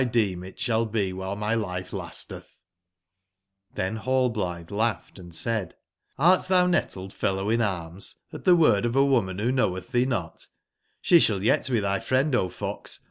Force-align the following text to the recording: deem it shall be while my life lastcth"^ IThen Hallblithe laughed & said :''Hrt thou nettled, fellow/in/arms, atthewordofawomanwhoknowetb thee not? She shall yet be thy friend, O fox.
deem 0.03 0.43
it 0.43 0.57
shall 0.57 0.83
be 0.87 1.13
while 1.13 1.35
my 1.35 1.53
life 1.53 1.91
lastcth"^ 1.91 2.43
IThen 3.75 3.99
Hallblithe 4.03 4.71
laughed 4.71 5.19
& 5.31 5.31
said 5.31 5.75
:''Hrt 6.17 6.47
thou 6.47 6.65
nettled, 6.65 7.13
fellow/in/arms, 7.13 8.15
atthewordofawomanwhoknowetb 8.33 9.91
thee 9.91 10.05
not? 10.07 10.47
She 11.01 11.19
shall 11.19 11.43
yet 11.43 11.69
be 11.69 11.79
thy 11.79 11.99
friend, 11.99 12.33
O 12.33 12.49
fox. 12.49 12.99